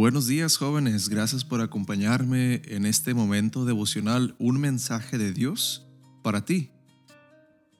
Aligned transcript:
Buenos 0.00 0.26
días 0.26 0.56
jóvenes, 0.56 1.10
gracias 1.10 1.44
por 1.44 1.60
acompañarme 1.60 2.62
en 2.64 2.86
este 2.86 3.12
momento 3.12 3.66
devocional, 3.66 4.34
un 4.38 4.58
mensaje 4.58 5.18
de 5.18 5.34
Dios 5.34 5.86
para 6.22 6.46
ti. 6.46 6.70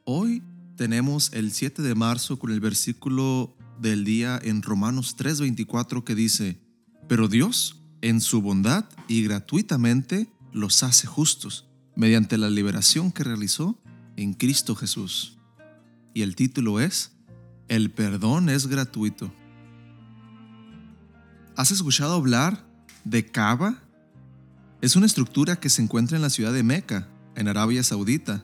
Hoy 0.04 0.42
tenemos 0.76 1.32
el 1.32 1.50
7 1.50 1.80
de 1.80 1.94
marzo 1.94 2.38
con 2.38 2.50
el 2.52 2.60
versículo 2.60 3.56
del 3.80 4.04
día 4.04 4.38
en 4.42 4.60
Romanos 4.60 5.16
3:24 5.16 6.04
que 6.04 6.14
dice, 6.14 6.60
pero 7.08 7.26
Dios, 7.26 7.80
en 8.02 8.20
su 8.20 8.42
bondad 8.42 8.84
y 9.08 9.22
gratuitamente, 9.22 10.30
los 10.52 10.82
hace 10.82 11.06
justos, 11.06 11.70
mediante 11.96 12.36
la 12.36 12.50
liberación 12.50 13.12
que 13.12 13.24
realizó 13.24 13.80
en 14.16 14.34
Cristo 14.34 14.76
Jesús. 14.76 15.38
Y 16.12 16.20
el 16.20 16.36
título 16.36 16.80
es, 16.80 17.12
El 17.68 17.90
perdón 17.90 18.50
es 18.50 18.66
gratuito. 18.66 19.32
¿Has 21.60 21.70
escuchado 21.72 22.14
hablar 22.14 22.64
de 23.04 23.26
Kaaba? 23.26 23.82
Es 24.80 24.96
una 24.96 25.04
estructura 25.04 25.56
que 25.56 25.68
se 25.68 25.82
encuentra 25.82 26.16
en 26.16 26.22
la 26.22 26.30
ciudad 26.30 26.54
de 26.54 26.62
Meca, 26.62 27.06
en 27.36 27.48
Arabia 27.48 27.82
Saudita. 27.82 28.42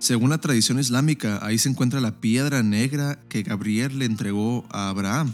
Según 0.00 0.30
la 0.30 0.38
tradición 0.38 0.80
islámica, 0.80 1.38
ahí 1.46 1.58
se 1.58 1.68
encuentra 1.68 2.00
la 2.00 2.20
piedra 2.20 2.64
negra 2.64 3.20
que 3.28 3.44
Gabriel 3.44 4.00
le 4.00 4.04
entregó 4.04 4.66
a 4.72 4.88
Abraham. 4.88 5.32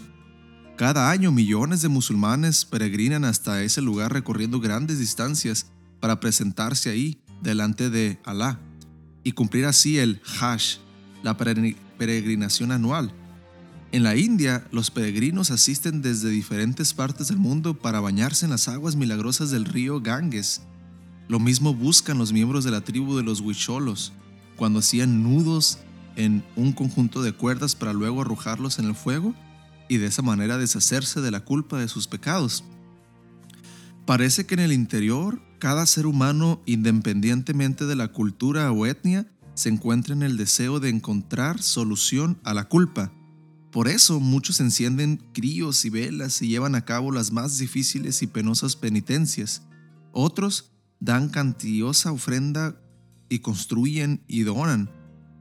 Cada 0.77 1.09
año 1.09 1.31
millones 1.31 1.81
de 1.81 1.87
musulmanes 1.87 2.65
peregrinan 2.65 3.25
hasta 3.25 3.63
ese 3.63 3.81
lugar 3.81 4.13
recorriendo 4.13 4.59
grandes 4.59 4.99
distancias 4.99 5.71
para 5.99 6.19
presentarse 6.19 6.91
ahí 6.91 7.19
delante 7.41 7.89
de 7.89 8.19
Alá 8.25 8.59
y 9.23 9.31
cumplir 9.31 9.65
así 9.65 9.97
el 9.97 10.21
Hajj, 10.39 10.77
la 11.23 11.35
peregrinación 11.35 12.71
anual 12.71 13.11
en 13.93 14.03
la 14.03 14.17
India, 14.17 14.67
los 14.71 14.91
peregrinos 14.91 15.49
asisten 15.49 16.01
desde 16.01 16.29
diferentes 16.29 16.93
partes 16.93 17.29
del 17.29 17.37
mundo 17.37 17.73
para 17.73 18.01
bañarse 18.01 18.45
en 18.45 18.51
las 18.51 18.67
aguas 18.67 18.97
milagrosas 18.97 19.49
del 19.49 19.63
río 19.63 20.01
Ganges. 20.01 20.61
Lo 21.29 21.39
mismo 21.39 21.73
buscan 21.73 22.17
los 22.17 22.33
miembros 22.33 22.65
de 22.65 22.71
la 22.71 22.81
tribu 22.81 23.15
de 23.15 23.23
los 23.23 23.39
Huicholos, 23.39 24.11
cuando 24.57 24.79
hacían 24.79 25.23
nudos 25.23 25.79
en 26.17 26.43
un 26.57 26.73
conjunto 26.73 27.21
de 27.21 27.31
cuerdas 27.31 27.75
para 27.75 27.93
luego 27.93 28.21
arrojarlos 28.21 28.77
en 28.77 28.85
el 28.85 28.95
fuego 28.95 29.33
y 29.87 29.97
de 29.97 30.07
esa 30.07 30.21
manera 30.21 30.57
deshacerse 30.57 31.21
de 31.21 31.31
la 31.31 31.45
culpa 31.45 31.79
de 31.79 31.87
sus 31.87 32.07
pecados. 32.07 32.65
Parece 34.05 34.45
que 34.45 34.55
en 34.55 34.61
el 34.61 34.73
interior, 34.73 35.41
cada 35.59 35.85
ser 35.85 36.07
humano, 36.07 36.61
independientemente 36.65 37.85
de 37.85 37.95
la 37.95 38.09
cultura 38.09 38.69
o 38.69 38.85
etnia, 38.85 39.27
se 39.53 39.69
encuentra 39.69 40.13
en 40.13 40.23
el 40.23 40.35
deseo 40.35 40.81
de 40.81 40.89
encontrar 40.89 41.61
solución 41.61 42.37
a 42.43 42.53
la 42.53 42.65
culpa 42.65 43.13
por 43.71 43.87
eso 43.87 44.19
muchos 44.19 44.59
encienden 44.59 45.21
críos 45.33 45.83
y 45.85 45.89
velas 45.89 46.41
y 46.41 46.47
llevan 46.47 46.75
a 46.75 46.85
cabo 46.85 47.11
las 47.11 47.31
más 47.31 47.57
difíciles 47.57 48.21
y 48.21 48.27
penosas 48.27 48.75
penitencias. 48.75 49.61
Otros 50.11 50.71
dan 50.99 51.29
cantiosa 51.29 52.11
ofrenda 52.11 52.79
y 53.29 53.39
construyen 53.39 54.23
y 54.27 54.43
donan, 54.43 54.89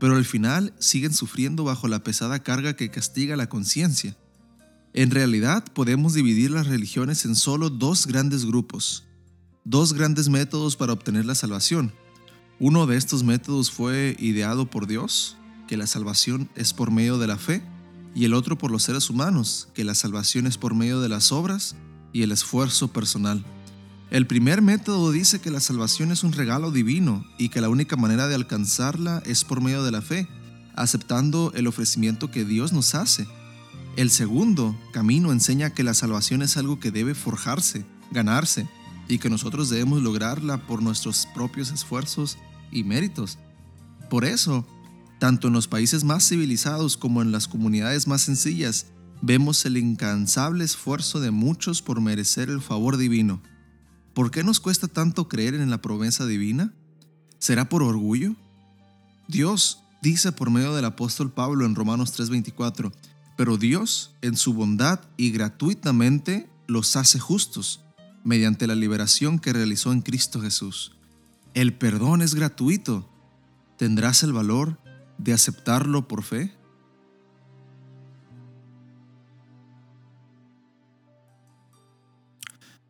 pero 0.00 0.16
al 0.16 0.24
final 0.24 0.74
siguen 0.78 1.14
sufriendo 1.14 1.64
bajo 1.64 1.88
la 1.88 2.02
pesada 2.02 2.42
carga 2.42 2.74
que 2.74 2.90
castiga 2.90 3.36
la 3.36 3.48
conciencia. 3.48 4.16
En 4.92 5.10
realidad 5.10 5.64
podemos 5.72 6.14
dividir 6.14 6.50
las 6.50 6.66
religiones 6.66 7.24
en 7.24 7.36
solo 7.36 7.70
dos 7.70 8.06
grandes 8.06 8.44
grupos, 8.44 9.04
dos 9.64 9.92
grandes 9.92 10.28
métodos 10.28 10.76
para 10.76 10.92
obtener 10.92 11.26
la 11.26 11.34
salvación. 11.34 11.92
Uno 12.58 12.86
de 12.86 12.96
estos 12.96 13.22
métodos 13.22 13.70
fue 13.70 14.16
ideado 14.18 14.68
por 14.68 14.86
Dios, 14.86 15.36
que 15.68 15.76
la 15.76 15.86
salvación 15.86 16.48
es 16.54 16.72
por 16.72 16.90
medio 16.90 17.18
de 17.18 17.26
la 17.26 17.36
fe, 17.36 17.62
y 18.16 18.24
el 18.24 18.32
otro 18.32 18.56
por 18.56 18.70
los 18.70 18.82
seres 18.82 19.10
humanos, 19.10 19.68
que 19.74 19.84
la 19.84 19.94
salvación 19.94 20.46
es 20.46 20.56
por 20.56 20.74
medio 20.74 21.02
de 21.02 21.10
las 21.10 21.32
obras 21.32 21.76
y 22.14 22.22
el 22.22 22.32
esfuerzo 22.32 22.88
personal. 22.88 23.44
El 24.10 24.26
primer 24.26 24.62
método 24.62 25.12
dice 25.12 25.38
que 25.38 25.50
la 25.50 25.60
salvación 25.60 26.10
es 26.10 26.24
un 26.24 26.32
regalo 26.32 26.70
divino 26.70 27.26
y 27.36 27.50
que 27.50 27.60
la 27.60 27.68
única 27.68 27.96
manera 27.96 28.26
de 28.26 28.34
alcanzarla 28.34 29.22
es 29.26 29.44
por 29.44 29.60
medio 29.60 29.84
de 29.84 29.90
la 29.90 30.00
fe, 30.00 30.26
aceptando 30.76 31.52
el 31.54 31.66
ofrecimiento 31.66 32.30
que 32.30 32.46
Dios 32.46 32.72
nos 32.72 32.94
hace. 32.94 33.28
El 33.96 34.08
segundo 34.08 34.74
camino 34.94 35.30
enseña 35.30 35.74
que 35.74 35.84
la 35.84 35.92
salvación 35.92 36.40
es 36.40 36.56
algo 36.56 36.80
que 36.80 36.90
debe 36.90 37.14
forjarse, 37.14 37.84
ganarse, 38.12 38.66
y 39.08 39.18
que 39.18 39.28
nosotros 39.28 39.68
debemos 39.68 40.00
lograrla 40.00 40.56
por 40.66 40.82
nuestros 40.82 41.28
propios 41.34 41.70
esfuerzos 41.70 42.38
y 42.72 42.82
méritos. 42.82 43.36
Por 44.08 44.24
eso, 44.24 44.66
tanto 45.18 45.48
en 45.48 45.54
los 45.54 45.68
países 45.68 46.04
más 46.04 46.28
civilizados 46.28 46.96
como 46.96 47.22
en 47.22 47.32
las 47.32 47.48
comunidades 47.48 48.06
más 48.06 48.22
sencillas, 48.22 48.86
vemos 49.22 49.64
el 49.64 49.76
incansable 49.76 50.64
esfuerzo 50.64 51.20
de 51.20 51.30
muchos 51.30 51.82
por 51.82 52.00
merecer 52.00 52.50
el 52.50 52.60
favor 52.60 52.96
divino. 52.96 53.42
¿Por 54.14 54.30
qué 54.30 54.44
nos 54.44 54.60
cuesta 54.60 54.88
tanto 54.88 55.28
creer 55.28 55.54
en 55.54 55.70
la 55.70 55.82
promesa 55.82 56.26
divina? 56.26 56.72
¿Será 57.38 57.68
por 57.68 57.82
orgullo? 57.82 58.34
Dios 59.28 59.82
dice 60.02 60.32
por 60.32 60.50
medio 60.50 60.74
del 60.74 60.84
apóstol 60.84 61.32
Pablo 61.32 61.66
en 61.66 61.74
Romanos 61.74 62.12
3:24, 62.12 62.92
pero 63.36 63.56
Dios, 63.56 64.14
en 64.22 64.36
su 64.36 64.54
bondad 64.54 65.00
y 65.16 65.30
gratuitamente, 65.30 66.48
los 66.66 66.96
hace 66.96 67.18
justos, 67.18 67.80
mediante 68.24 68.66
la 68.66 68.74
liberación 68.74 69.38
que 69.38 69.52
realizó 69.52 69.92
en 69.92 70.02
Cristo 70.02 70.40
Jesús. 70.40 70.92
El 71.54 71.74
perdón 71.74 72.22
es 72.22 72.34
gratuito. 72.34 73.08
¿Tendrás 73.76 74.22
el 74.22 74.32
valor 74.32 74.78
de 75.18 75.32
aceptarlo 75.32 76.08
por 76.08 76.22
fe? 76.22 76.52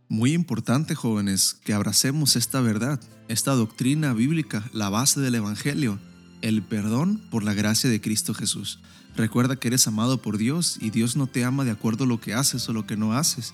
Muy 0.08 0.32
importante, 0.32 0.94
jóvenes, 0.94 1.54
que 1.64 1.74
abracemos 1.74 2.36
esta 2.36 2.60
verdad, 2.60 3.00
esta 3.28 3.52
doctrina 3.54 4.12
bíblica, 4.12 4.64
la 4.72 4.88
base 4.88 5.20
del 5.20 5.34
Evangelio, 5.34 5.98
el 6.42 6.62
perdón 6.62 7.20
por 7.30 7.42
la 7.42 7.54
gracia 7.54 7.90
de 7.90 8.00
Cristo 8.00 8.32
Jesús. 8.32 8.78
Recuerda 9.16 9.56
que 9.56 9.68
eres 9.68 9.86
amado 9.88 10.22
por 10.22 10.38
Dios 10.38 10.78
y 10.80 10.90
Dios 10.90 11.16
no 11.16 11.26
te 11.26 11.44
ama 11.44 11.64
de 11.64 11.72
acuerdo 11.72 12.04
a 12.04 12.06
lo 12.06 12.20
que 12.20 12.34
haces 12.34 12.68
o 12.68 12.72
lo 12.72 12.86
que 12.86 12.96
no 12.96 13.14
haces. 13.14 13.52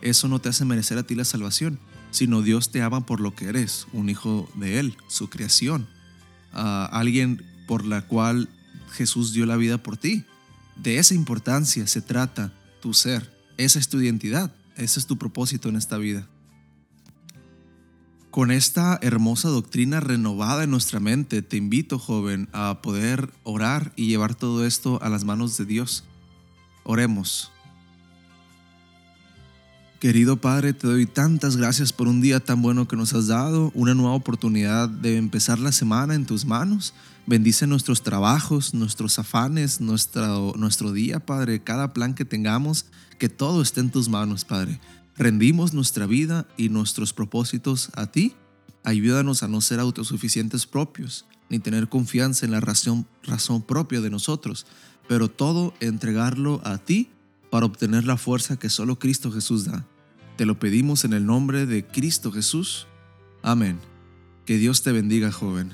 Eso 0.00 0.26
no 0.26 0.40
te 0.40 0.48
hace 0.48 0.64
merecer 0.64 0.98
a 0.98 1.04
ti 1.04 1.14
la 1.14 1.24
salvación, 1.24 1.78
sino 2.10 2.42
Dios 2.42 2.70
te 2.72 2.82
ama 2.82 3.06
por 3.06 3.20
lo 3.20 3.34
que 3.36 3.46
eres, 3.46 3.86
un 3.92 4.08
hijo 4.08 4.50
de 4.56 4.80
Él, 4.80 4.96
su 5.06 5.30
creación, 5.30 5.86
a 6.52 6.86
alguien 6.86 7.44
por 7.72 7.86
la 7.86 8.02
cual 8.02 8.50
Jesús 8.90 9.32
dio 9.32 9.46
la 9.46 9.56
vida 9.56 9.78
por 9.78 9.96
ti. 9.96 10.26
De 10.76 10.98
esa 10.98 11.14
importancia 11.14 11.86
se 11.86 12.02
trata 12.02 12.52
tu 12.82 12.92
ser. 12.92 13.34
Esa 13.56 13.78
es 13.78 13.88
tu 13.88 13.98
identidad. 13.98 14.54
Ese 14.76 15.00
es 15.00 15.06
tu 15.06 15.16
propósito 15.16 15.70
en 15.70 15.76
esta 15.76 15.96
vida. 15.96 16.28
Con 18.30 18.50
esta 18.50 18.98
hermosa 19.00 19.48
doctrina 19.48 20.00
renovada 20.00 20.64
en 20.64 20.70
nuestra 20.70 21.00
mente, 21.00 21.40
te 21.40 21.56
invito, 21.56 21.98
joven, 21.98 22.50
a 22.52 22.82
poder 22.82 23.32
orar 23.42 23.94
y 23.96 24.06
llevar 24.06 24.34
todo 24.34 24.66
esto 24.66 25.02
a 25.02 25.08
las 25.08 25.24
manos 25.24 25.56
de 25.56 25.64
Dios. 25.64 26.04
Oremos. 26.84 27.52
Querido 30.02 30.36
Padre, 30.36 30.72
te 30.72 30.88
doy 30.88 31.06
tantas 31.06 31.56
gracias 31.56 31.92
por 31.92 32.08
un 32.08 32.20
día 32.20 32.40
tan 32.40 32.60
bueno 32.60 32.88
que 32.88 32.96
nos 32.96 33.14
has 33.14 33.28
dado, 33.28 33.70
una 33.72 33.94
nueva 33.94 34.14
oportunidad 34.14 34.88
de 34.88 35.16
empezar 35.16 35.60
la 35.60 35.70
semana 35.70 36.16
en 36.16 36.26
tus 36.26 36.44
manos. 36.44 36.92
Bendice 37.24 37.68
nuestros 37.68 38.02
trabajos, 38.02 38.74
nuestros 38.74 39.20
afanes, 39.20 39.80
nuestro, 39.80 40.54
nuestro 40.56 40.90
día, 40.90 41.20
Padre, 41.20 41.62
cada 41.62 41.92
plan 41.92 42.14
que 42.14 42.24
tengamos, 42.24 42.86
que 43.20 43.28
todo 43.28 43.62
esté 43.62 43.78
en 43.78 43.92
tus 43.92 44.08
manos, 44.08 44.44
Padre. 44.44 44.80
Rendimos 45.16 45.72
nuestra 45.72 46.06
vida 46.06 46.48
y 46.56 46.68
nuestros 46.68 47.12
propósitos 47.12 47.90
a 47.94 48.08
ti. 48.08 48.34
Ayúdanos 48.82 49.44
a 49.44 49.46
no 49.46 49.60
ser 49.60 49.78
autosuficientes 49.78 50.66
propios, 50.66 51.26
ni 51.48 51.60
tener 51.60 51.88
confianza 51.88 52.44
en 52.44 52.50
la 52.50 52.60
razón, 52.60 53.06
razón 53.22 53.62
propia 53.62 54.00
de 54.00 54.10
nosotros, 54.10 54.66
pero 55.06 55.28
todo 55.28 55.74
entregarlo 55.78 56.60
a 56.64 56.78
ti 56.78 57.08
para 57.52 57.66
obtener 57.66 58.04
la 58.04 58.16
fuerza 58.16 58.58
que 58.58 58.68
solo 58.68 58.98
Cristo 58.98 59.30
Jesús 59.30 59.66
da. 59.66 59.86
Te 60.36 60.46
lo 60.46 60.58
pedimos 60.58 61.04
en 61.04 61.12
el 61.12 61.26
nombre 61.26 61.66
de 61.66 61.84
Cristo 61.84 62.32
Jesús. 62.32 62.86
Amén. 63.42 63.78
Que 64.46 64.56
Dios 64.56 64.82
te 64.82 64.92
bendiga, 64.92 65.30
joven. 65.30 65.72